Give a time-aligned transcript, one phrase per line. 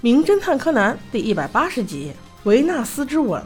[0.00, 2.12] 名侦探柯南》第一百八十集
[2.48, 3.42] 《维纳斯之吻》。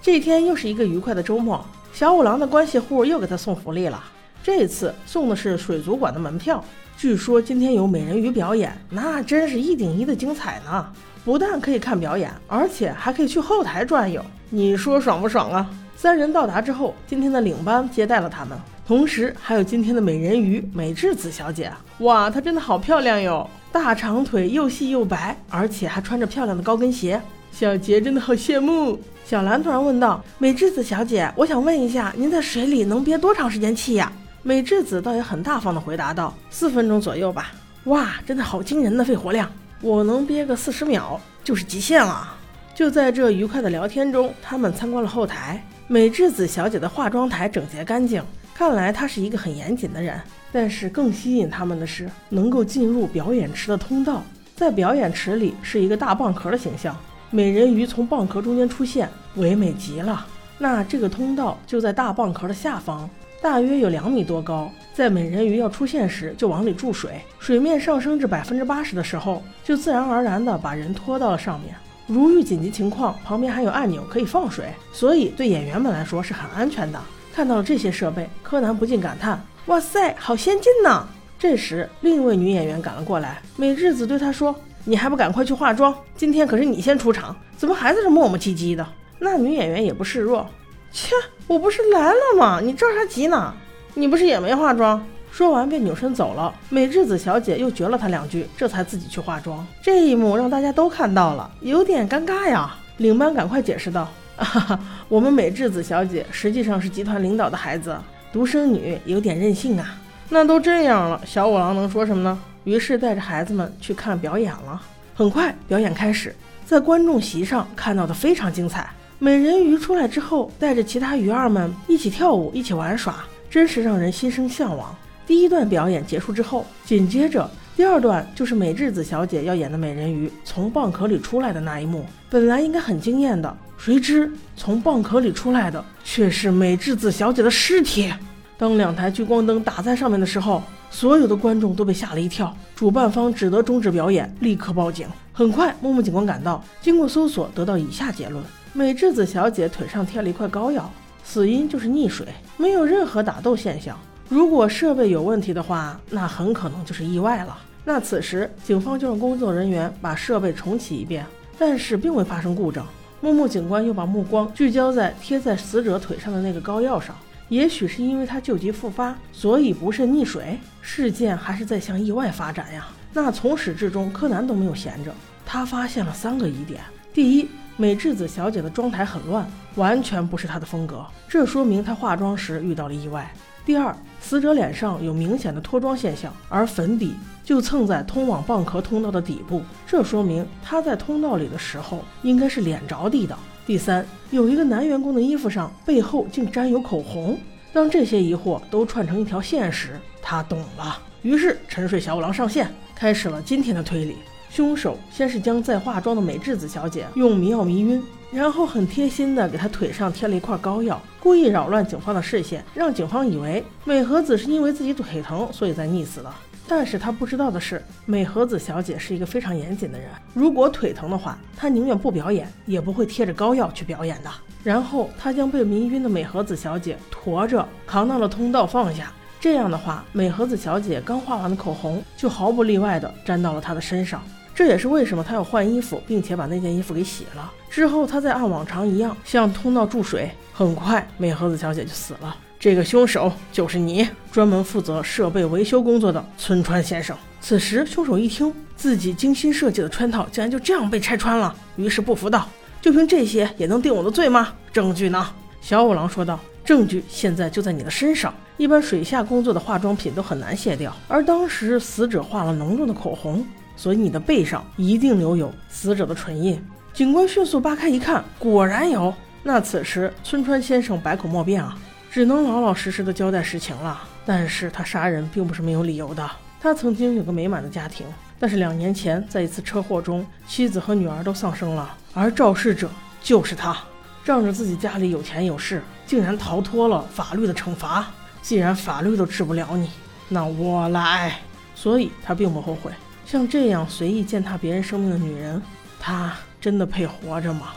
[0.00, 4.00] 这天又是一个愉快的周末，小五郎的关系户又给他送福利了。
[4.44, 6.64] 这次送的是水族馆的门票，
[6.96, 10.86] 据说今天有美人鱼表演，那真是一顶一的精彩呢！
[11.24, 15.68] 不但可以看表演，而且还可以去后台转悠，你说爽不爽啊？
[15.96, 21.70] 三人到达之后，今天的领班接待了他们，同时还有今天的美人鱼美智子小姐。
[21.98, 27.20] 哇，她真的好漂亮哟，大长腿又细又白，而且还穿着漂亮的高跟鞋。
[27.52, 28.98] 小杰真的好羡慕。
[29.24, 34.10] 小兰突然问道：“美智子小姐，我想问一下，您在水里能憋多长时间气呀？”
[34.42, 37.52] 美智子倒也很大方地回答道：“四分钟左右吧。”
[37.84, 39.48] 哇，真的好惊人的肺活量，
[39.80, 42.34] 我能憋个四十秒就是极限了。
[42.74, 45.62] 就在这愉快的聊天中，他们参观了后台。
[45.88, 48.22] 美智子小姐的化妆台整洁干净，
[48.54, 50.18] 看来她是一个很严谨的人。
[50.50, 54.22] 但是更吸引他们的是能够进入表演池的通道，
[54.56, 56.96] 在表演池里是一个大蚌壳的形象，
[57.30, 60.26] 美人鱼从蚌壳中间出现，唯美极了。
[60.58, 63.08] 那这个通道就在大蚌壳的下方，
[63.42, 64.70] 大约有两米多高。
[64.94, 71.74] 在美人鱼要出现时，就往里注水，水面上升至百分之八十的时候，就自然而然地把人拖到了上面。
[72.06, 77.00] 如遇紧急情况，旁边还有按钮可以放水，所以对演员们来说是很安全的。
[77.34, 81.06] 看到了这些设备，柯南不禁感叹：“哇塞，好先进呢！”
[81.38, 85.94] 这时，另一位女演员赶了过来，美智子对她说：“你还不赶快去化妆？
[86.16, 88.86] 今天可是你先出场，怎么还在这磨磨唧唧的？”
[89.18, 90.46] 那女演员也不示弱
[90.92, 91.14] ：“切，
[91.46, 92.60] 我不是来了吗？
[92.60, 93.54] 你着啥急呢？
[93.94, 96.54] 你不是也没化妆？”说完便扭身走了。
[96.68, 99.66] 美智子小姐又绝了他两句，这才自己去化妆。
[99.80, 102.76] 这一幕让大家都看到了，有点尴尬呀。
[102.98, 107.96] 领班赶快解释道：“哈哈，我们美智子小姐实际上是集团领导的孩子，
[108.30, 109.96] 独生女，有点任性啊。”
[110.28, 112.38] 那都这样了，小五郎能说什么呢？
[112.64, 114.80] 于是带着孩子们去看表演了。
[115.14, 118.90] 很快，表演开始，在观众席上看到的非常精彩。
[119.18, 124.94] 美人鱼出来之后，带着其他鱼儿们一起跳舞，一起玩耍，真是让人心生向往。
[125.26, 132.04] 第一段表演结束之后，紧接着第二段就是美智子小姐要演的美人鱼从蚌壳里出来的那一幕。
[132.28, 138.12] 本来应该很惊艳的，谁知从蚌壳里出来的却是美智子小姐的尸体。
[138.58, 142.54] 当两台聚光灯打在上面的时候，所有的观众都被吓了一跳。
[142.74, 145.06] 主办方只得终止表演，立刻报警。
[145.32, 150.90] 很快，木木警官赶到，经过搜索，得到以下结论：美智子小姐腿上贴了一块膏药，
[151.24, 153.98] 死因就是溺水，没有任何打斗现象。
[154.28, 157.58] 如果设备有问题的话，那很可能就是意外了。
[157.84, 161.26] 那此时，警方就让工作人员把设备重启一遍，
[161.58, 162.86] 但是并未发生故障。
[163.20, 167.14] 木木警官又把目光聚焦在贴在死者腿上的那个膏药上，
[167.48, 170.58] 也许是因为他旧疾复发，所以不慎溺水。
[170.80, 172.88] 事件还是在向意外发展呀。
[173.12, 175.12] 那从始至终，柯南都没有闲着，
[175.44, 176.80] 他发现了三个疑点：
[177.12, 183.32] 第一，美智子小姐的妆台很乱，完全不是她的风格，这说明她化妆时遇到了意外。
[183.64, 187.14] 第二，死者脸上有明显的脱妆现象，而粉底
[187.44, 193.38] 就蹭在通往蚌壳通道的底部，这说明他在通道里的时候应该是脸着地的。
[193.64, 197.38] 第三，有一个男员工的衣服上背后竟沾有口红。
[197.72, 200.98] 当这些疑惑都串成一条线时，他懂了。
[201.22, 204.16] 于是沉睡小五郎上线，开始了今天的推理。
[204.52, 208.02] 凶手先是将在化妆的美智子小姐用迷药迷晕。
[208.30, 216.30] 然后很贴心的给她腿上贴了一块膏药，故意扰乱警方的视线，让警方以为美和子是因为自己腿疼，所以才溺死的。
[216.68, 224.30] 但是他不知道的是，美和子小姐是一个非常严谨的人，如果腿疼的话，她宁愿不表演，也不会贴着膏药去表演的。
[224.62, 234.22] 然后他将被迷晕的美和子小姐驮着扛到了通道放下，这样的话，美和子小姐刚画完的口红就毫不例外的沾到了她的身上。
[234.54, 237.50] 这也是为什么他要换衣服，并且把那件衣服给洗了。
[237.70, 240.30] 之后，他再按往常一样向通道注水。
[240.52, 242.36] 很快，美和子小姐就死了。
[242.60, 247.16] 这个凶手就是你，专门负责设备维修工作的村川先生。
[247.40, 252.46] 此时，凶手一听自己精心设计的圈套竟然就这样被拆穿了，于是不服道
[252.80, 254.52] ：“就凭这些也能定我的罪吗？
[254.70, 255.26] 证据呢？”
[255.62, 258.32] 小五郎说道：“证据现在就在你的身上。
[258.58, 263.44] 一般水下工作的化妆品都很难卸掉，而当时死者画了浓重的口红。”
[263.82, 266.64] 所以你的背上一定留有死者的唇印。
[266.94, 269.12] 警官迅速扒开一看，果然有。
[269.42, 271.76] 那此时村川先生百口莫辩啊，
[272.08, 274.00] 只能老老实实的交代实情了。
[274.24, 276.30] 但是他杀人并不是没有理由的。
[276.60, 278.06] 他曾经有个美满的家庭，
[278.38, 282.88] 但是两年前在一次车祸中，妻子和女儿都丧生了，而肇事者
[283.20, 283.76] 就是他。
[284.24, 288.06] 仗着自己家里有钱有势，竟然逃脱了法律的惩罚。
[288.42, 289.90] 既然法律都治不了你，
[290.28, 291.40] 那我来。
[291.74, 292.92] 所以他并不后悔。
[293.32, 295.62] 像这样随意践踏别人生命的女人
[295.98, 297.68] 她真的配活着吗？